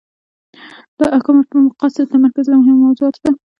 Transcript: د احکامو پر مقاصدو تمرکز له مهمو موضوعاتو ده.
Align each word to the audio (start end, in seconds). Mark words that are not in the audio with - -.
د 0.97 0.99
احکامو 1.15 1.41
پر 1.49 1.57
مقاصدو 1.65 2.09
تمرکز 2.13 2.45
له 2.49 2.55
مهمو 2.59 2.83
موضوعاتو 2.87 3.19
ده. 3.23 3.31